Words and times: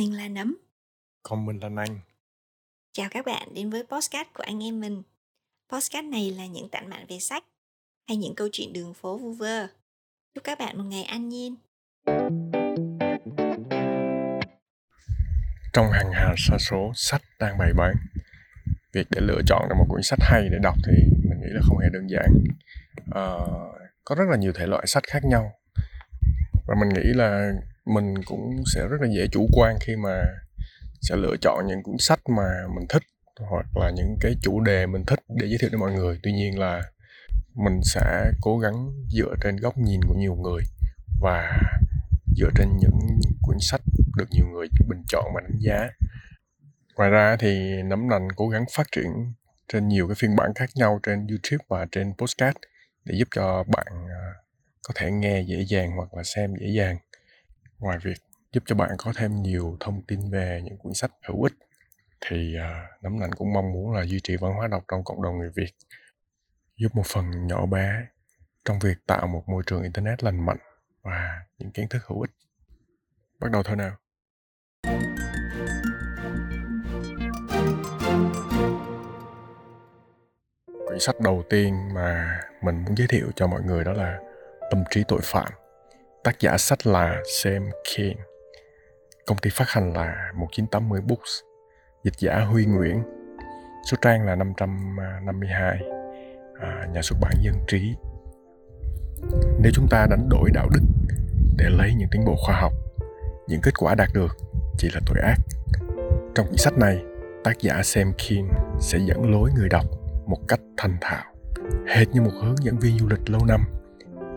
Mình 0.00 0.16
là 0.16 0.28
Nấm. 0.28 0.56
Còn 1.22 1.46
mình 1.46 1.58
là 1.62 1.68
Nanh. 1.68 2.00
Chào 2.92 3.08
các 3.10 3.26
bạn 3.26 3.48
đến 3.54 3.70
với 3.70 3.82
podcast 3.82 4.28
của 4.34 4.42
anh 4.42 4.62
em 4.62 4.80
mình. 4.80 5.02
Podcast 5.72 6.04
này 6.04 6.30
là 6.30 6.46
những 6.46 6.68
tản 6.68 6.90
mạn 6.90 7.06
về 7.08 7.18
sách 7.18 7.44
hay 8.08 8.16
những 8.16 8.34
câu 8.34 8.48
chuyện 8.52 8.72
đường 8.72 8.94
phố 8.94 9.18
vu 9.18 9.32
vơ. 9.32 9.66
Chúc 10.34 10.44
các 10.44 10.58
bạn 10.58 10.78
một 10.78 10.84
ngày 10.84 11.02
an 11.02 11.28
nhiên. 11.28 11.56
Trong 15.72 15.86
hàng 15.92 16.10
hà 16.12 16.34
sa 16.36 16.56
số 16.58 16.92
sách 16.94 17.22
đang 17.38 17.58
bày 17.58 17.72
bán, 17.76 17.94
việc 18.92 19.06
để 19.10 19.20
lựa 19.20 19.40
chọn 19.46 19.68
ra 19.68 19.74
một 19.78 19.86
cuốn 19.88 20.02
sách 20.02 20.18
hay 20.22 20.48
để 20.52 20.58
đọc 20.62 20.74
thì 20.86 20.92
mình 21.28 21.40
nghĩ 21.40 21.48
là 21.50 21.60
không 21.62 21.78
hề 21.78 21.88
đơn 21.92 22.10
giản. 22.10 22.44
À, 23.14 23.26
có 24.04 24.14
rất 24.14 24.24
là 24.30 24.36
nhiều 24.36 24.52
thể 24.52 24.66
loại 24.66 24.86
sách 24.86 25.04
khác 25.06 25.24
nhau 25.24 25.52
và 26.66 26.74
mình 26.80 26.88
nghĩ 26.88 27.12
là 27.14 27.52
mình 27.86 28.14
cũng 28.24 28.62
sẽ 28.74 28.80
rất 28.88 29.00
là 29.00 29.08
dễ 29.16 29.26
chủ 29.32 29.48
quan 29.52 29.76
khi 29.80 29.96
mà 29.96 30.22
sẽ 31.00 31.16
lựa 31.16 31.36
chọn 31.40 31.66
những 31.66 31.82
cuốn 31.82 31.96
sách 31.98 32.20
mà 32.28 32.50
mình 32.74 32.86
thích 32.88 33.02
hoặc 33.40 33.76
là 33.76 33.90
những 33.90 34.16
cái 34.20 34.34
chủ 34.42 34.60
đề 34.60 34.86
mình 34.86 35.04
thích 35.06 35.20
để 35.28 35.46
giới 35.46 35.58
thiệu 35.60 35.70
đến 35.70 35.80
mọi 35.80 35.92
người. 35.92 36.18
Tuy 36.22 36.32
nhiên 36.32 36.58
là 36.58 36.82
mình 37.54 37.80
sẽ 37.84 38.30
cố 38.40 38.58
gắng 38.58 38.92
dựa 39.08 39.34
trên 39.42 39.56
góc 39.56 39.78
nhìn 39.78 40.00
của 40.08 40.14
nhiều 40.14 40.34
người 40.34 40.62
và 41.20 41.58
dựa 42.36 42.50
trên 42.54 42.68
những 42.78 43.20
cuốn 43.42 43.56
sách 43.60 43.80
được 44.16 44.26
nhiều 44.30 44.46
người 44.46 44.68
bình 44.88 45.02
chọn 45.08 45.24
và 45.34 45.40
đánh 45.40 45.58
giá. 45.58 45.88
Ngoài 46.96 47.10
ra 47.10 47.36
thì 47.36 47.82
nấm 47.82 48.08
nành 48.08 48.28
cố 48.36 48.48
gắng 48.48 48.64
phát 48.76 48.86
triển 48.92 49.32
trên 49.72 49.88
nhiều 49.88 50.08
cái 50.08 50.14
phiên 50.14 50.36
bản 50.36 50.54
khác 50.54 50.70
nhau 50.74 51.00
trên 51.02 51.26
youtube 51.26 51.64
và 51.68 51.86
trên 51.92 52.12
postcard 52.18 52.56
để 53.04 53.14
giúp 53.18 53.28
cho 53.34 53.64
bạn 53.64 53.86
à, 54.08 54.22
có 54.82 54.94
thể 54.96 55.10
nghe 55.10 55.40
dễ 55.40 55.64
dàng 55.68 55.90
hoặc 55.96 56.14
là 56.14 56.22
xem 56.22 56.54
dễ 56.60 56.66
dàng 56.76 56.96
ngoài 57.80 57.98
việc 58.02 58.18
giúp 58.52 58.62
cho 58.66 58.74
bạn 58.74 58.90
có 58.98 59.12
thêm 59.16 59.42
nhiều 59.42 59.76
thông 59.80 60.02
tin 60.02 60.30
về 60.30 60.62
những 60.64 60.78
cuốn 60.78 60.94
sách 60.94 61.10
hữu 61.28 61.42
ích 61.42 61.54
thì 62.20 62.56
uh, 62.56 63.02
nấm 63.02 63.18
lạnh 63.18 63.32
cũng 63.32 63.52
mong 63.52 63.72
muốn 63.72 63.92
là 63.92 64.04
duy 64.04 64.20
trì 64.20 64.36
văn 64.36 64.52
hóa 64.52 64.68
đọc 64.68 64.84
trong 64.88 65.04
cộng 65.04 65.22
đồng 65.22 65.38
người 65.38 65.50
Việt 65.56 65.70
giúp 66.76 66.94
một 66.94 67.06
phần 67.06 67.46
nhỏ 67.46 67.66
bé 67.66 68.06
trong 68.64 68.78
việc 68.78 68.96
tạo 69.06 69.26
một 69.26 69.44
môi 69.46 69.62
trường 69.66 69.82
internet 69.82 70.24
lành 70.24 70.46
mạnh 70.46 70.58
và 71.02 71.42
những 71.58 71.70
kiến 71.70 71.88
thức 71.88 72.02
hữu 72.06 72.20
ích. 72.20 72.30
Bắt 73.40 73.50
đầu 73.50 73.62
thôi 73.62 73.76
nào. 73.76 73.96
Quyển 80.86 81.00
sách 81.00 81.20
đầu 81.20 81.44
tiên 81.50 81.94
mà 81.94 82.40
mình 82.62 82.84
muốn 82.84 82.96
giới 82.96 83.06
thiệu 83.06 83.30
cho 83.36 83.46
mọi 83.46 83.62
người 83.62 83.84
đó 83.84 83.92
là 83.92 84.18
tâm 84.70 84.84
trí 84.90 85.04
tội 85.08 85.20
phạm 85.22 85.52
tác 86.24 86.40
giả 86.40 86.58
sách 86.58 86.86
là 86.86 87.22
Sam 87.26 87.70
King. 87.84 88.16
Công 89.26 89.38
ty 89.38 89.50
phát 89.50 89.68
hành 89.68 89.92
là 89.92 90.32
1980 90.34 91.00
Books. 91.00 91.40
Dịch 92.04 92.14
giả 92.18 92.40
Huy 92.40 92.64
Nguyễn. 92.64 93.02
Số 93.90 93.96
trang 94.00 94.26
là 94.26 94.34
552 94.36 95.80
à, 96.60 96.86
nhà 96.92 97.02
xuất 97.02 97.16
bản 97.20 97.32
Dân 97.42 97.54
Trí. 97.68 97.94
Nếu 99.58 99.72
chúng 99.74 99.86
ta 99.90 100.06
đánh 100.10 100.28
đổi 100.28 100.50
đạo 100.54 100.68
đức 100.72 100.82
để 101.56 101.66
lấy 101.68 101.94
những 101.94 102.08
tiến 102.10 102.24
bộ 102.24 102.36
khoa 102.46 102.60
học 102.60 102.72
những 103.48 103.60
kết 103.60 103.74
quả 103.78 103.94
đạt 103.94 104.08
được 104.14 104.36
chỉ 104.78 104.88
là 104.94 105.00
tội 105.06 105.18
ác. 105.22 105.36
Trong 106.34 106.46
quyển 106.46 106.56
sách 106.56 106.78
này 106.78 107.02
tác 107.44 107.58
giả 107.60 107.82
Sam 107.82 108.12
King 108.12 108.48
sẽ 108.80 108.98
dẫn 108.98 109.30
lối 109.30 109.50
người 109.56 109.68
đọc 109.68 109.86
một 110.26 110.38
cách 110.48 110.60
thành 110.76 110.96
thạo 111.00 111.24
hệt 111.86 112.08
như 112.08 112.22
một 112.22 112.30
hướng 112.42 112.54
dẫn 112.62 112.78
viên 112.78 112.98
du 112.98 113.08
lịch 113.08 113.30
lâu 113.30 113.44
năm 113.44 113.64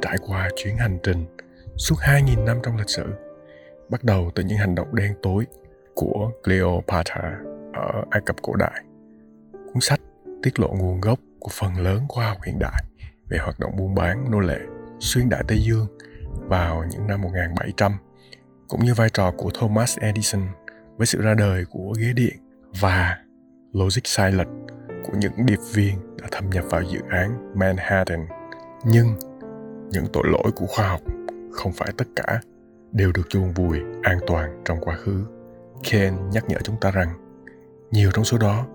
trải 0.01 0.17
qua 0.27 0.49
chuyến 0.55 0.77
hành 0.77 0.97
trình 1.03 1.25
suốt 1.77 1.95
2.000 1.99 2.43
năm 2.43 2.57
trong 2.63 2.77
lịch 2.77 2.89
sử 2.89 3.05
bắt 3.89 4.03
đầu 4.03 4.31
từ 4.35 4.43
những 4.43 4.57
hành 4.57 4.75
động 4.75 4.95
đen 4.95 5.13
tối 5.21 5.45
của 5.95 6.31
Cleopatra 6.43 7.37
ở 7.73 8.03
Ai 8.09 8.21
Cập 8.25 8.35
cổ 8.41 8.55
đại. 8.55 8.83
Cuốn 9.51 9.81
sách 9.81 9.99
tiết 10.43 10.59
lộ 10.59 10.67
nguồn 10.67 11.01
gốc 11.01 11.19
của 11.39 11.49
phần 11.53 11.77
lớn 11.77 12.05
khoa 12.07 12.27
học 12.27 12.37
hiện 12.45 12.59
đại 12.59 12.83
về 13.29 13.37
hoạt 13.37 13.59
động 13.59 13.71
buôn 13.77 13.95
bán 13.95 14.31
nô 14.31 14.39
lệ 14.39 14.59
xuyên 14.99 15.29
đại 15.29 15.43
Tây 15.47 15.59
Dương 15.63 15.87
vào 16.35 16.83
những 16.91 17.07
năm 17.07 17.21
1700, 17.21 17.97
cũng 18.67 18.85
như 18.85 18.93
vai 18.93 19.09
trò 19.09 19.31
của 19.37 19.49
Thomas 19.53 19.97
Edison 19.99 20.47
với 20.97 21.07
sự 21.07 21.21
ra 21.21 21.33
đời 21.33 21.65
của 21.69 21.93
ghế 21.99 22.13
điện 22.13 22.35
và 22.79 23.17
logic 23.73 24.01
sai 24.03 24.31
lệch 24.31 24.47
của 25.03 25.13
những 25.17 25.45
điệp 25.45 25.59
viên 25.73 26.17
đã 26.21 26.27
thâm 26.31 26.49
nhập 26.49 26.65
vào 26.69 26.81
dự 26.81 26.99
án 27.09 27.51
Manhattan. 27.55 28.27
Nhưng 28.85 29.07
những 29.89 30.05
tội 30.13 30.23
lỗi 30.25 30.51
của 30.55 30.65
khoa 30.65 30.87
học 30.87 31.01
không 31.53 31.71
phải 31.71 31.89
tất 31.97 32.07
cả 32.15 32.41
đều 32.91 33.11
được 33.11 33.29
chôn 33.29 33.51
vùi 33.51 33.79
an 34.01 34.19
toàn 34.27 34.61
trong 34.65 34.81
quá 34.81 34.95
khứ. 34.95 35.25
Ken 35.83 36.29
nhắc 36.31 36.43
nhở 36.47 36.57
chúng 36.63 36.75
ta 36.81 36.91
rằng 36.91 37.09
nhiều 37.91 38.11
trong 38.13 38.25
số 38.25 38.37
đó 38.37 38.65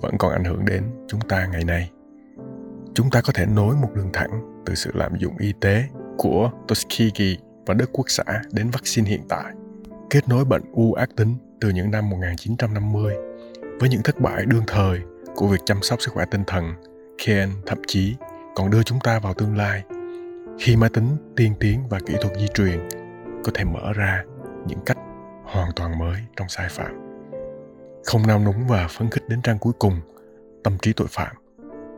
vẫn 0.00 0.18
còn 0.18 0.32
ảnh 0.32 0.44
hưởng 0.44 0.64
đến 0.64 0.82
chúng 1.08 1.20
ta 1.20 1.46
ngày 1.46 1.64
nay. 1.64 1.90
Chúng 2.94 3.10
ta 3.10 3.20
có 3.20 3.32
thể 3.32 3.46
nối 3.46 3.76
một 3.76 3.88
đường 3.94 4.10
thẳng 4.12 4.62
từ 4.66 4.74
sự 4.74 4.90
lạm 4.94 5.16
dụng 5.16 5.36
y 5.38 5.52
tế 5.60 5.84
của 6.18 6.50
Tuskegee 6.68 7.36
và 7.66 7.74
Đức 7.74 7.90
Quốc 7.92 8.04
xã 8.08 8.24
đến 8.52 8.70
vaccine 8.70 9.10
hiện 9.10 9.22
tại, 9.28 9.52
kết 10.10 10.28
nối 10.28 10.44
bệnh 10.44 10.62
u 10.72 10.92
ác 10.92 11.08
tính 11.16 11.34
từ 11.60 11.70
những 11.70 11.90
năm 11.90 12.10
1950 12.10 13.14
với 13.80 13.88
những 13.88 14.02
thất 14.02 14.20
bại 14.20 14.44
đương 14.46 14.64
thời 14.66 15.00
của 15.36 15.46
việc 15.46 15.60
chăm 15.64 15.82
sóc 15.82 16.02
sức 16.02 16.10
khỏe 16.14 16.24
tinh 16.30 16.44
thần, 16.46 16.64
Ken 17.26 17.50
thậm 17.66 17.78
chí 17.86 18.14
còn 18.54 18.70
đưa 18.70 18.82
chúng 18.82 19.00
ta 19.00 19.18
vào 19.18 19.34
tương 19.34 19.56
lai 19.56 19.84
khi 20.58 20.76
máy 20.76 20.90
tính, 20.90 21.16
tiên 21.36 21.54
tiến 21.60 21.80
và 21.88 21.98
kỹ 22.06 22.14
thuật 22.22 22.36
di 22.36 22.46
truyền 22.54 22.88
có 23.44 23.52
thể 23.54 23.64
mở 23.64 23.92
ra 23.92 24.24
những 24.66 24.80
cách 24.86 24.98
hoàn 25.44 25.70
toàn 25.76 25.98
mới 25.98 26.16
trong 26.36 26.48
sai 26.48 26.68
phạm, 26.70 26.92
không 28.04 28.26
nao 28.26 28.38
núng 28.38 28.66
và 28.68 28.88
phấn 28.88 29.10
khích 29.10 29.28
đến 29.28 29.42
trang 29.42 29.58
cuối 29.58 29.72
cùng, 29.78 30.00
tâm 30.64 30.78
trí 30.78 30.92
tội 30.92 31.08
phạm 31.10 31.36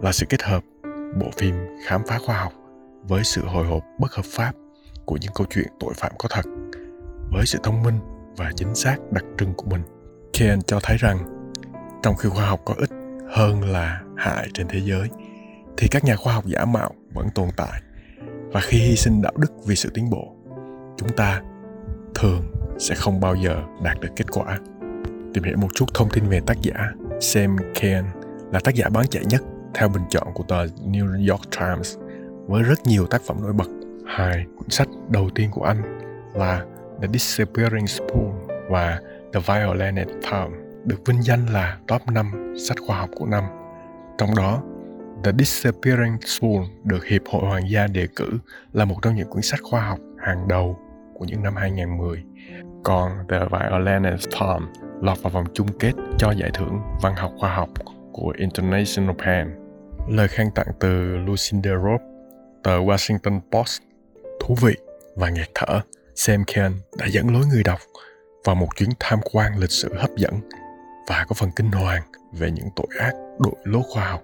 là 0.03 0.13
sự 0.13 0.27
kết 0.29 0.43
hợp 0.43 0.65
bộ 1.21 1.27
phim 1.37 1.55
khám 1.87 2.03
phá 2.07 2.19
khoa 2.27 2.39
học 2.39 2.53
với 3.03 3.25
sự 3.25 3.45
hồi 3.45 3.67
hộp 3.67 3.83
bất 3.99 4.13
hợp 4.13 4.25
pháp 4.25 4.53
của 5.05 5.17
những 5.21 5.33
câu 5.35 5.47
chuyện 5.51 5.67
tội 5.81 5.95
phạm 5.97 6.13
có 6.19 6.29
thật 6.33 6.45
với 7.33 7.47
sự 7.47 7.59
thông 7.63 7.83
minh 7.83 7.99
và 8.37 8.53
chính 8.57 8.75
xác 8.75 8.97
đặc 9.11 9.25
trưng 9.39 9.55
của 9.55 9.67
mình. 9.71 9.83
Ken 10.33 10.63
cho 10.63 10.81
thấy 10.83 10.97
rằng, 11.01 11.19
trong 12.03 12.17
khi 12.17 12.29
khoa 12.29 12.47
học 12.47 12.61
có 12.65 12.75
ích 12.79 12.91
hơn 13.31 13.65
là 13.65 14.03
hại 14.17 14.49
trên 14.55 14.69
thế 14.69 14.81
giới, 14.81 15.09
thì 15.77 15.89
các 15.89 16.05
nhà 16.05 16.17
khoa 16.17 16.35
học 16.35 16.47
giả 16.47 16.65
mạo 16.65 16.91
vẫn 17.13 17.31
tồn 17.31 17.49
tại 17.57 17.83
và 18.55 18.61
khi 18.61 18.79
hy 18.79 18.97
sinh 18.97 19.23
đạo 19.23 19.33
đức 19.37 19.53
vì 19.67 19.77
sự 19.77 19.91
tiến 19.95 20.11
bộ 20.11 20.37
chúng 20.97 21.09
ta 21.17 21.43
thường 22.15 22.43
sẽ 22.79 22.95
không 22.95 23.21
bao 23.21 23.35
giờ 23.35 23.63
đạt 23.83 24.01
được 24.01 24.09
kết 24.17 24.25
quả 24.31 24.59
tìm 25.35 25.45
hiểu 25.45 25.57
một 25.57 25.69
chút 25.75 25.95
thông 25.95 26.09
tin 26.11 26.29
về 26.29 26.41
tác 26.47 26.61
giả 26.63 26.93
Sam 27.21 27.57
Ken 27.81 28.05
là 28.53 28.61
tác 28.65 28.75
giả 28.75 28.89
bán 28.89 29.07
chạy 29.07 29.25
nhất 29.25 29.43
theo 29.75 29.89
bình 29.89 30.03
chọn 30.11 30.29
của 30.35 30.45
tờ 30.49 30.65
New 30.65 31.31
York 31.31 31.43
Times 31.59 31.97
với 32.47 32.63
rất 32.63 32.87
nhiều 32.87 33.07
tác 33.07 33.23
phẩm 33.23 33.43
nổi 33.43 33.53
bật. 33.53 33.69
Hai 34.07 34.45
cuốn 34.59 34.71
sách 34.71 34.89
đầu 35.09 35.31
tiên 35.35 35.51
của 35.51 35.65
anh 35.65 35.99
là 36.35 36.65
The 37.03 37.09
Disappearing 37.13 37.87
Spoon 37.87 38.33
và 38.71 39.01
The 39.33 39.41
Violent 39.41 40.09
Time 40.09 40.59
được 40.85 41.07
vinh 41.07 41.23
danh 41.23 41.47
là 41.47 41.79
top 41.87 42.03
5 42.07 42.55
sách 42.69 42.77
khoa 42.87 42.99
học 42.99 43.11
của 43.15 43.27
năm. 43.27 43.45
Trong 44.19 44.35
đó, 44.37 44.63
The 45.25 45.33
Disappearing 45.39 46.19
Spoon 46.27 46.65
được 46.85 47.07
Hiệp 47.07 47.23
hội 47.27 47.43
Hoàng 47.43 47.71
gia 47.71 47.87
đề 47.87 48.07
cử 48.17 48.31
là 48.73 48.85
một 48.85 48.97
trong 49.03 49.15
những 49.15 49.29
cuốn 49.29 49.43
sách 49.43 49.61
khoa 49.63 49.81
học 49.81 49.99
hàng 50.19 50.49
đầu 50.49 50.79
của 51.15 51.25
những 51.25 51.43
năm 51.43 51.57
2010. 51.57 52.25
Còn 52.85 53.13
The 53.29 53.39
Violet 53.39 54.21
Storm 54.21 54.73
lọt 55.03 55.23
vào 55.23 55.31
vòng 55.31 55.45
chung 55.55 55.79
kết 55.79 55.93
cho 56.19 56.31
giải 56.31 56.51
thưởng 56.55 56.81
văn 57.03 57.15
học 57.17 57.33
khoa 57.39 57.55
học 57.55 57.69
của 58.13 58.33
International 58.37 59.17
Pen. 59.25 59.49
Lời 60.09 60.29
khen 60.29 60.51
tặng 60.55 60.67
từ 60.81 61.17
Lucinda 61.17 61.71
Rope, 61.71 62.05
tờ 62.63 62.79
Washington 62.79 63.41
Post. 63.53 63.83
Thú 64.41 64.57
vị 64.63 64.75
và 65.17 65.31
nghẹt 65.31 65.49
thở, 65.55 65.81
Sam 66.15 66.45
Ken 66.45 66.73
đã 66.99 67.07
dẫn 67.07 67.33
lối 67.33 67.47
người 67.47 67.63
đọc 67.63 67.81
vào 68.45 68.55
một 68.55 68.69
chuyến 68.77 68.91
tham 69.01 69.19
quan 69.33 69.59
lịch 69.59 69.71
sử 69.71 69.95
hấp 69.95 70.11
dẫn 70.17 70.35
và 71.09 71.25
có 71.29 71.35
phần 71.35 71.51
kinh 71.57 71.71
hoàng 71.71 72.03
về 72.33 72.51
những 72.51 72.69
tội 72.77 72.87
ác 72.99 73.13
đội 73.39 73.55
lốt 73.65 73.85
khoa 73.89 74.11
học 74.11 74.23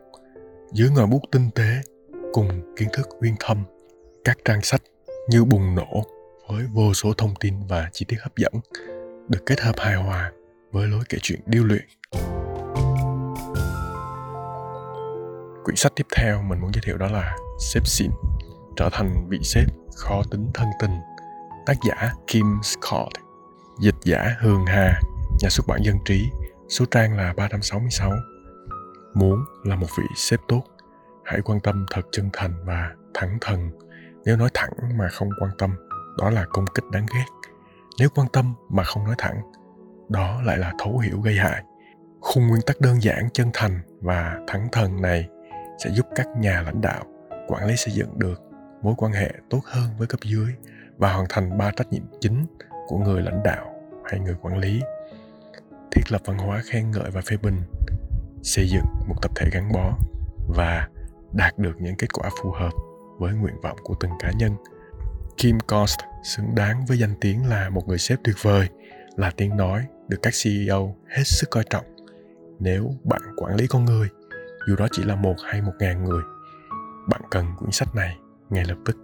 dưới 0.72 0.90
ngòi 0.90 1.06
bút 1.06 1.20
tinh 1.32 1.50
tế 1.54 1.80
cùng 2.32 2.74
kiến 2.76 2.88
thức 2.92 3.08
uyên 3.20 3.34
thâm, 3.40 3.64
các 4.24 4.38
trang 4.44 4.62
sách 4.62 4.82
như 5.28 5.44
bùng 5.44 5.74
nổ 5.74 6.04
với 6.48 6.66
vô 6.72 6.94
số 6.94 7.12
thông 7.12 7.34
tin 7.40 7.54
và 7.68 7.90
chi 7.92 8.06
tiết 8.08 8.16
hấp 8.20 8.36
dẫn, 8.36 8.52
được 9.28 9.46
kết 9.46 9.60
hợp 9.60 9.74
hài 9.78 9.94
hòa 9.94 10.32
với 10.72 10.88
lối 10.88 11.00
kể 11.08 11.18
chuyện 11.22 11.40
điêu 11.46 11.64
luyện. 11.64 11.82
Quyển 15.64 15.76
sách 15.76 15.92
tiếp 15.96 16.06
theo 16.16 16.42
mình 16.42 16.60
muốn 16.60 16.70
giới 16.74 16.82
thiệu 16.86 16.96
đó 16.98 17.06
là 17.06 17.36
Sếp 17.60 17.86
xịn 17.86 18.10
trở 18.76 18.88
thành 18.92 19.26
vị 19.28 19.38
sếp 19.42 19.64
khó 19.96 20.22
tính 20.30 20.50
thân 20.54 20.68
tình, 20.80 20.98
tác 21.66 21.74
giả 21.88 22.12
Kim 22.26 22.46
Scott, 22.62 23.12
dịch 23.80 23.94
giả 24.04 24.36
Hương 24.40 24.66
Hà, 24.66 25.00
nhà 25.40 25.48
xuất 25.50 25.66
bản 25.66 25.80
dân 25.84 25.96
trí, 26.04 26.30
số 26.68 26.84
trang 26.90 27.16
là 27.16 27.32
366 27.36 28.12
muốn 29.14 29.44
là 29.64 29.76
một 29.76 29.86
vị 29.98 30.04
sếp 30.16 30.40
tốt, 30.48 30.62
hãy 31.24 31.40
quan 31.40 31.60
tâm 31.60 31.86
thật 31.90 32.02
chân 32.12 32.30
thành 32.32 32.54
và 32.64 32.90
thẳng 33.14 33.38
thần. 33.40 33.70
Nếu 34.24 34.36
nói 34.36 34.50
thẳng 34.54 34.70
mà 34.98 35.08
không 35.08 35.28
quan 35.40 35.50
tâm, 35.58 35.70
đó 36.18 36.30
là 36.30 36.46
công 36.50 36.64
kích 36.74 36.84
đáng 36.92 37.06
ghét. 37.14 37.24
Nếu 37.98 38.08
quan 38.14 38.28
tâm 38.32 38.54
mà 38.68 38.82
không 38.82 39.04
nói 39.04 39.14
thẳng, 39.18 39.42
đó 40.08 40.42
lại 40.42 40.58
là 40.58 40.72
thấu 40.78 40.98
hiểu 40.98 41.20
gây 41.20 41.34
hại. 41.34 41.62
Khung 42.20 42.46
nguyên 42.48 42.62
tắc 42.66 42.80
đơn 42.80 43.02
giản, 43.02 43.28
chân 43.32 43.50
thành 43.52 43.80
và 44.00 44.38
thẳng 44.46 44.68
thần 44.72 45.02
này 45.02 45.28
sẽ 45.84 45.90
giúp 45.90 46.06
các 46.14 46.26
nhà 46.36 46.62
lãnh 46.62 46.80
đạo, 46.80 47.04
quản 47.48 47.66
lý 47.66 47.76
xây 47.76 47.94
dựng 47.94 48.18
được 48.18 48.40
mối 48.82 48.94
quan 48.96 49.12
hệ 49.12 49.32
tốt 49.50 49.60
hơn 49.64 49.86
với 49.98 50.06
cấp 50.06 50.20
dưới 50.22 50.54
và 50.96 51.12
hoàn 51.12 51.26
thành 51.28 51.58
ba 51.58 51.70
trách 51.70 51.92
nhiệm 51.92 52.02
chính 52.20 52.46
của 52.86 52.98
người 52.98 53.22
lãnh 53.22 53.42
đạo 53.42 53.74
hay 54.04 54.20
người 54.20 54.34
quản 54.42 54.58
lý. 54.58 54.80
Thiết 55.92 56.02
lập 56.08 56.20
văn 56.24 56.38
hóa 56.38 56.62
khen 56.64 56.90
ngợi 56.90 57.10
và 57.10 57.20
phê 57.20 57.36
bình 57.42 57.56
xây 58.42 58.68
dựng 58.68 58.84
một 59.06 59.14
tập 59.22 59.30
thể 59.34 59.48
gắn 59.52 59.72
bó 59.72 59.98
và 60.48 60.88
đạt 61.32 61.58
được 61.58 61.80
những 61.80 61.96
kết 61.96 62.12
quả 62.12 62.30
phù 62.42 62.50
hợp 62.50 62.72
với 63.18 63.34
nguyện 63.34 63.60
vọng 63.62 63.76
của 63.82 63.94
từng 64.00 64.10
cá 64.20 64.30
nhân. 64.38 64.52
Kim 65.36 65.60
cost 65.60 65.98
xứng 66.24 66.54
đáng 66.54 66.84
với 66.86 66.98
danh 66.98 67.14
tiếng 67.20 67.46
là 67.46 67.70
một 67.70 67.88
người 67.88 67.98
sếp 67.98 68.18
tuyệt 68.24 68.36
vời, 68.42 68.68
là 69.16 69.30
tiếng 69.30 69.56
nói 69.56 69.86
được 70.08 70.18
các 70.22 70.34
ceo 70.44 70.96
hết 71.08 71.22
sức 71.24 71.50
coi 71.50 71.64
trọng. 71.70 71.84
Nếu 72.58 72.94
bạn 73.04 73.22
quản 73.36 73.56
lý 73.56 73.66
con 73.66 73.84
người, 73.84 74.08
dù 74.68 74.76
đó 74.76 74.88
chỉ 74.92 75.02
là 75.02 75.16
một 75.16 75.34
hay 75.44 75.62
một 75.62 75.72
ngàn 75.78 76.04
người, 76.04 76.22
bạn 77.08 77.20
cần 77.30 77.46
quyển 77.58 77.70
sách 77.70 77.94
này 77.94 78.16
ngay 78.50 78.64
lập 78.64 78.76
tức. 78.84 78.96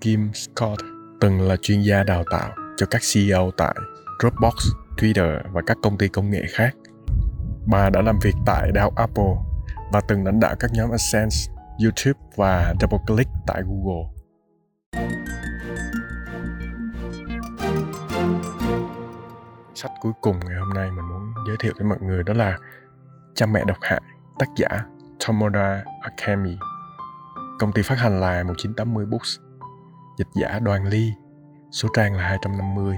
Kim 0.00 0.30
scott 0.34 0.80
từng 1.20 1.40
là 1.40 1.56
chuyên 1.62 1.80
gia 1.80 2.02
đào 2.02 2.24
tạo 2.30 2.50
cho 2.76 2.86
các 2.86 3.02
ceo 3.14 3.50
tại 3.56 3.74
dropbox, 4.22 4.54
twitter 4.96 5.40
và 5.52 5.62
các 5.66 5.76
công 5.82 5.98
ty 5.98 6.08
công 6.08 6.30
nghệ 6.30 6.42
khác 6.50 6.74
bà 7.66 7.90
đã 7.90 8.02
làm 8.02 8.18
việc 8.18 8.34
tại 8.46 8.72
đại 8.72 8.82
học 8.84 8.94
apple 8.96 9.34
và 9.92 10.00
từng 10.08 10.24
lãnh 10.24 10.40
đạo 10.40 10.54
các 10.60 10.70
nhóm 10.74 10.90
AdSense, 10.90 11.52
YouTube 11.84 12.20
và 12.36 12.74
DoubleClick 12.80 13.30
tại 13.46 13.62
Google. 13.62 14.04
Sách 19.74 19.90
cuối 20.00 20.12
cùng 20.20 20.40
ngày 20.46 20.56
hôm 20.58 20.74
nay 20.74 20.90
mình 20.90 21.08
muốn 21.08 21.34
giới 21.48 21.56
thiệu 21.60 21.72
với 21.78 21.86
mọi 21.86 21.98
người 22.00 22.22
đó 22.22 22.34
là 22.34 22.58
Cha 23.36 23.46
mẹ 23.46 23.64
độc 23.66 23.76
hại, 23.80 24.02
tác 24.38 24.46
giả 24.56 24.68
Tomoda 25.26 25.84
Akemi. 26.00 26.58
Công 27.58 27.72
ty 27.72 27.82
phát 27.82 27.98
hành 27.98 28.20
là 28.20 28.42
1980 28.42 29.06
Books. 29.06 29.38
Dịch 30.18 30.28
giả 30.40 30.58
Đoàn 30.58 30.86
Ly, 30.86 31.12
số 31.70 31.88
trang 31.94 32.14
là 32.14 32.22
250. 32.22 32.96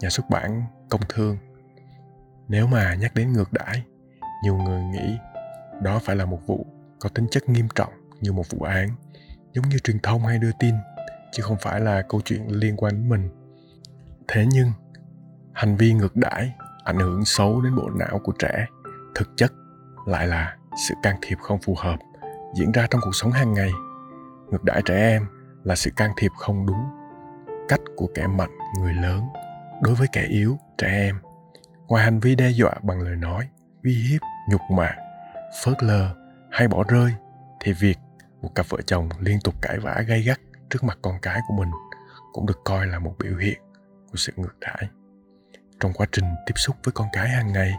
Nhà 0.00 0.10
xuất 0.10 0.30
bản 0.30 0.62
Công 0.90 1.00
Thương. 1.08 1.38
Nếu 2.48 2.66
mà 2.66 2.94
nhắc 2.94 3.14
đến 3.14 3.32
ngược 3.32 3.52
đãi, 3.52 3.84
nhiều 4.42 4.56
người 4.56 4.82
nghĩ 4.82 5.18
đó 5.82 5.98
phải 6.04 6.16
là 6.16 6.24
một 6.24 6.46
vụ 6.46 6.66
có 7.00 7.08
tính 7.08 7.26
chất 7.30 7.48
nghiêm 7.48 7.68
trọng 7.74 7.92
như 8.20 8.32
một 8.32 8.50
vụ 8.50 8.62
án, 8.62 8.88
giống 9.52 9.68
như 9.68 9.78
truyền 9.78 9.98
thông 9.98 10.26
hay 10.26 10.38
đưa 10.38 10.50
tin, 10.58 10.74
chứ 11.32 11.42
không 11.42 11.56
phải 11.60 11.80
là 11.80 12.02
câu 12.02 12.20
chuyện 12.24 12.48
liên 12.48 12.76
quan 12.76 12.94
đến 12.94 13.08
mình. 13.08 13.28
Thế 14.28 14.46
nhưng, 14.50 14.68
hành 15.52 15.76
vi 15.76 15.92
ngược 15.92 16.16
đãi 16.16 16.52
ảnh 16.84 16.98
hưởng 16.98 17.24
xấu 17.24 17.60
đến 17.60 17.76
bộ 17.76 17.90
não 17.90 18.18
của 18.24 18.32
trẻ, 18.38 18.66
thực 19.14 19.28
chất 19.36 19.52
lại 20.06 20.26
là 20.26 20.56
sự 20.88 20.94
can 21.02 21.16
thiệp 21.22 21.38
không 21.40 21.58
phù 21.62 21.74
hợp 21.78 21.96
diễn 22.54 22.72
ra 22.72 22.86
trong 22.90 23.00
cuộc 23.04 23.14
sống 23.14 23.30
hàng 23.30 23.52
ngày. 23.52 23.70
Ngược 24.50 24.64
đãi 24.64 24.82
trẻ 24.82 24.94
em 24.94 25.26
là 25.64 25.76
sự 25.76 25.90
can 25.96 26.10
thiệp 26.16 26.30
không 26.38 26.66
đúng. 26.66 26.84
Cách 27.68 27.80
của 27.96 28.08
kẻ 28.14 28.26
mạnh, 28.26 28.58
người 28.80 28.94
lớn 28.94 29.24
đối 29.82 29.94
với 29.94 30.08
kẻ 30.12 30.22
yếu, 30.22 30.58
trẻ 30.78 30.88
em. 30.88 31.16
Ngoài 31.88 32.04
hành 32.04 32.20
vi 32.20 32.34
đe 32.34 32.50
dọa 32.50 32.74
bằng 32.82 33.00
lời 33.00 33.16
nói, 33.16 33.48
uy 33.84 33.94
hiếp 33.94 34.20
nhục 34.48 34.60
mạ, 34.70 34.96
phớt 35.64 35.82
lờ 35.82 36.14
hay 36.50 36.68
bỏ 36.68 36.84
rơi 36.88 37.12
thì 37.60 37.72
việc 37.72 37.98
một 38.42 38.54
cặp 38.54 38.66
vợ 38.68 38.78
chồng 38.86 39.08
liên 39.20 39.38
tục 39.44 39.54
cãi 39.62 39.78
vã 39.78 40.02
gay 40.06 40.22
gắt 40.22 40.40
trước 40.70 40.84
mặt 40.84 40.98
con 41.02 41.18
cái 41.22 41.40
của 41.48 41.54
mình 41.54 41.70
cũng 42.32 42.46
được 42.46 42.60
coi 42.64 42.86
là 42.86 42.98
một 42.98 43.14
biểu 43.18 43.36
hiện 43.36 43.60
của 44.10 44.16
sự 44.16 44.32
ngược 44.36 44.58
đãi. 44.60 44.88
Trong 45.80 45.92
quá 45.92 46.06
trình 46.12 46.24
tiếp 46.46 46.54
xúc 46.56 46.76
với 46.84 46.92
con 46.92 47.08
cái 47.12 47.28
hàng 47.28 47.52
ngày, 47.52 47.74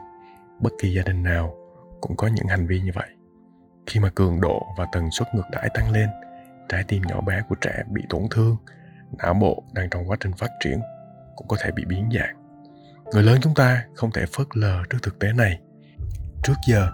bất 0.60 0.70
kỳ 0.80 0.94
gia 0.94 1.04
đình 1.04 1.24
nào 1.24 1.56
cũng 2.02 2.16
có 2.16 2.28
những 2.28 2.48
hành 2.48 2.68
vi 2.68 2.82
như 2.82 2.92
vậy. 2.94 3.10
Khi 3.88 4.00
mà 4.00 4.10
cường 4.16 4.42
độ 4.42 4.66
và 4.78 4.88
tần 4.92 5.12
suất 5.12 5.36
ngược 5.36 5.50
đãi 5.52 5.70
tăng 5.74 5.92
lên, 5.92 6.10
trái 6.70 6.84
tim 6.88 7.02
nhỏ 7.02 7.22
bé 7.22 7.42
của 7.50 7.56
trẻ 7.56 7.84
bị 7.90 8.02
tổn 8.10 8.22
thương, 8.32 8.58
não 9.18 9.34
bộ 9.34 9.64
đang 9.74 9.90
trong 9.90 10.10
quá 10.10 10.18
trình 10.20 10.34
phát 10.34 10.52
triển 10.64 10.82
cũng 11.36 11.48
có 11.48 11.58
thể 11.60 11.72
bị 11.72 11.86
biến 11.86 12.10
dạng. 12.14 12.36
Người 13.14 13.24
lớn 13.24 13.40
chúng 13.42 13.56
ta 13.56 13.86
không 13.96 14.12
thể 14.12 14.26
phớt 14.26 14.48
lờ 14.54 14.84
trước 14.90 14.98
thực 15.04 15.20
tế 15.20 15.34
này 15.34 15.60
trước 16.44 16.54
giờ, 16.68 16.92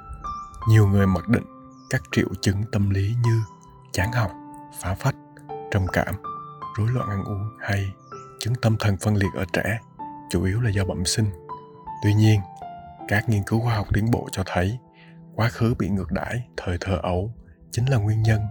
nhiều 0.68 0.88
người 0.88 1.07
mặc 1.07 1.28
định 1.28 1.44
các 1.90 2.01
triệu 2.12 2.28
chứng 2.42 2.63
tâm 2.72 2.90
lý 2.90 3.16
như 3.24 3.42
chán 3.92 4.12
học, 4.12 4.31
phá 4.81 4.96
phách, 4.96 5.16
trầm 5.72 5.88
cảm, 5.94 6.16
rối 6.78 6.88
loạn 6.88 7.10
ăn 7.10 7.24
uống 7.24 7.50
hay 7.60 7.94
chứng 8.40 8.54
tâm 8.62 8.75
thần 8.80 8.98
phân 8.98 9.16
liệt 9.16 9.30
ở 9.36 9.46
trẻ 9.54 9.80
chủ 10.30 10.44
yếu 10.44 10.62
là 10.62 10.69
do 10.69 10.86
bẩm 10.86 11.06
sinh. 11.06 11.25
Tuy 12.04 12.13
nhiên, 12.13 12.40
các 13.07 13.30
nghiên 13.30 13.44
cứu 13.44 13.60
khoa 13.60 13.75
học 13.75 13.88
tiến 13.94 14.12
bộ 14.12 14.28
cho 14.31 14.44
thấy 14.46 14.78
quá 15.36 15.50
khứ 15.50 15.74
bị 15.80 15.90
ngược 15.90 16.12
đãi, 16.12 16.48
thời 16.57 16.78
thơ 16.81 17.00
ấu 17.04 17.34
chính 17.72 17.90
là 17.90 17.98
nguyên 17.98 18.22
nhân 18.22 18.42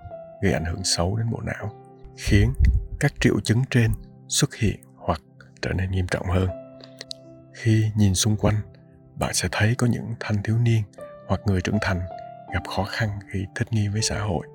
gây 0.43 0.53
ảnh 0.53 0.65
hưởng 0.65 0.85
xấu 0.85 1.17
đến 1.17 1.31
bộ 1.31 1.41
não, 1.41 1.73
khiến 2.17 2.53
các 3.01 3.13
triệu 3.21 3.41
chứng 3.41 3.63
trên 3.71 3.93
xuất 4.29 4.55
hiện 4.55 4.81
hoặc 4.97 5.21
trở 5.63 5.73
nên 5.73 5.91
nghiêm 5.91 6.07
trọng 6.07 6.27
hơn. 6.27 6.49
Khi 7.55 7.91
nhìn 7.97 8.15
xung 8.15 8.37
quanh 8.37 8.55
bạn 9.19 9.35
sẽ 9.35 9.49
thấy 9.53 9.75
có 9.75 9.87
những 9.87 10.15
thanh 10.21 10.43
thiếu 10.43 10.59
niên 10.59 10.83
hoặc 11.27 11.41
người 11.47 11.61
trưởng 11.61 11.79
thành 11.81 12.01
gặp 12.55 12.63
khó 12.77 12.85
khăn 12.85 13.09
khi 13.33 13.47
thích 13.55 13.69
nghi 13.73 13.89
với 13.89 14.03
xã 14.03 14.21
hội. 14.21 14.47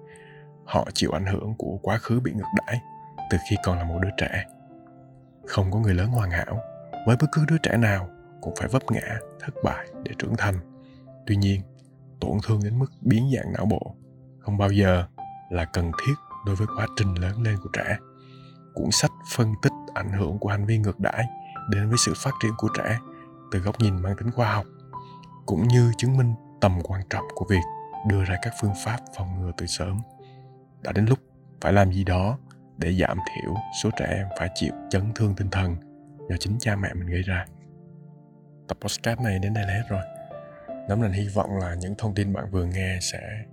Họ 0.65 0.87
chịu 0.93 1.11
ảnh 1.11 1.25
hưởng 1.25 1.55
của 1.57 1.79
quá 1.81 1.97
khứ 1.97 2.19
bị 2.19 2.31
ngược 2.31 2.49
đãi 2.57 2.81
từ 3.29 3.37
khi 3.49 3.55
còn 3.63 3.77
là 3.77 3.83
một 3.83 3.99
đứa 4.01 4.09
trẻ. 4.17 4.45
Không 5.47 5.71
có 5.71 5.79
người 5.79 5.93
lớn 5.93 6.07
hoàn 6.07 6.31
hảo, 6.31 6.61
với 7.05 7.15
bất 7.19 7.27
cứ 7.31 7.45
đứa 7.47 7.57
trẻ 7.57 7.77
nào 7.77 8.09
cũng 8.41 8.53
phải 8.59 8.67
vấp 8.67 8.91
ngã, 8.91 9.17
thất 9.39 9.53
bại 9.63 9.87
để 10.03 10.11
trưởng 10.19 10.35
thành. 10.37 10.55
Tuy 11.27 11.35
nhiên, 11.35 11.61
tổn 12.19 12.37
thương 12.43 12.59
đến 12.63 12.79
mức 12.79 12.91
biến 13.01 13.31
dạng 13.35 13.53
não 13.53 13.65
bộ 13.65 13.95
không 14.39 14.57
bao 14.57 14.71
giờ 14.71 15.05
là 15.49 15.65
cần 15.65 15.91
thiết 16.05 16.13
đối 16.45 16.55
với 16.55 16.67
quá 16.77 16.87
trình 16.95 17.13
lớn 17.13 17.41
lên 17.41 17.57
của 17.63 17.69
trẻ. 17.73 17.97
Cuốn 18.73 18.91
sách 18.91 19.11
phân 19.35 19.53
tích 19.61 19.73
ảnh 19.93 20.11
hưởng 20.11 20.39
của 20.39 20.49
hành 20.49 20.65
vi 20.65 20.77
ngược 20.77 20.99
đãi 20.99 21.25
đến 21.69 21.89
với 21.89 21.97
sự 22.05 22.13
phát 22.15 22.31
triển 22.41 22.51
của 22.57 22.69
trẻ 22.77 22.99
từ 23.53 23.59
góc 23.59 23.79
nhìn 23.79 24.01
mang 24.01 24.15
tính 24.17 24.31
khoa 24.31 24.53
học, 24.53 24.65
cũng 25.45 25.67
như 25.67 25.91
chứng 25.97 26.17
minh 26.17 26.33
tầm 26.61 26.79
quan 26.83 27.01
trọng 27.09 27.25
của 27.35 27.45
việc 27.49 27.61
đưa 28.07 28.23
ra 28.23 28.37
các 28.41 28.53
phương 28.61 28.73
pháp 28.85 28.97
phòng 29.17 29.41
ngừa 29.41 29.51
từ 29.57 29.65
sớm. 29.65 29.97
Đã 30.81 30.91
đến 30.91 31.05
lúc 31.05 31.19
phải 31.61 31.73
làm 31.73 31.93
gì 31.93 32.03
đó 32.03 32.37
để 32.77 32.93
giảm 32.93 33.17
thiểu 33.17 33.53
số 33.83 33.89
trẻ 33.97 34.05
em 34.05 34.27
phải 34.39 34.49
chịu 34.55 34.73
chấn 34.89 35.13
thương 35.15 35.35
tinh 35.35 35.49
thần 35.49 35.75
do 36.29 36.35
chính 36.39 36.55
cha 36.59 36.75
mẹ 36.75 36.93
mình 36.93 37.07
gây 37.07 37.21
ra. 37.21 37.45
Tập 38.67 38.77
podcast 38.81 39.19
này 39.19 39.39
đến 39.39 39.53
đây 39.53 39.63
là 39.67 39.73
hết 39.73 39.83
rồi. 39.89 40.03
Nắm 40.89 41.01
nên 41.01 41.11
hy 41.11 41.27
vọng 41.27 41.57
là 41.57 41.75
những 41.75 41.95
thông 41.97 42.15
tin 42.15 42.33
bạn 42.33 42.51
vừa 42.51 42.65
nghe 42.65 42.99
sẽ 43.01 43.43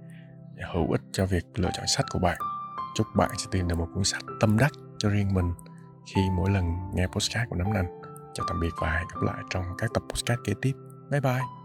hữu 0.74 0.92
ích 0.92 1.02
cho 1.12 1.26
việc 1.26 1.44
lựa 1.54 1.70
chọn 1.74 1.86
sách 1.86 2.06
của 2.10 2.18
bạn. 2.18 2.38
Chúc 2.94 3.06
bạn 3.16 3.30
sẽ 3.38 3.46
tìm 3.50 3.68
được 3.68 3.78
một 3.78 3.88
cuốn 3.94 4.04
sách 4.04 4.22
tâm 4.40 4.58
đắc 4.58 4.72
cho 4.98 5.08
riêng 5.08 5.34
mình 5.34 5.52
khi 6.14 6.20
mỗi 6.36 6.50
lần 6.50 6.64
nghe 6.94 7.06
podcast 7.06 7.48
của 7.50 7.56
nắm 7.56 7.72
nành 7.72 7.99
chào 8.34 8.46
tạm 8.48 8.60
biệt 8.60 8.72
và 8.80 8.90
hẹn 8.90 9.08
gặp 9.14 9.22
lại 9.22 9.42
trong 9.50 9.64
các 9.78 9.90
tập 9.94 10.02
podcast 10.08 10.40
kế 10.44 10.54
tiếp. 10.62 10.72
Bye 11.10 11.20
bye. 11.20 11.59